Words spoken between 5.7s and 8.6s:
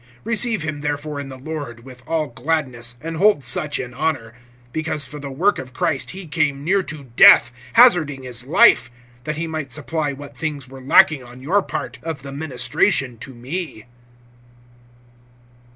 Christ he came near to death, hazarding his